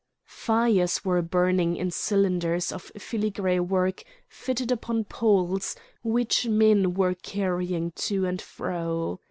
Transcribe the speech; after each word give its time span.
Fires 0.25 1.05
were 1.05 1.21
burning 1.21 1.75
in 1.75 1.91
cylinders 1.91 2.71
of 2.71 2.85
filigree 2.97 3.59
work 3.59 4.01
fitted 4.27 4.71
upon 4.71 5.03
poles, 5.03 5.75
which 6.01 6.47
men 6.47 6.95
were 6.95 7.13
carrying 7.13 7.91
to 7.97 8.25
and 8.25 8.41
fro. 8.41 9.19